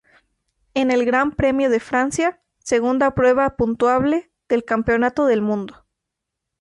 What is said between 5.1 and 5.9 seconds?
del Mundo.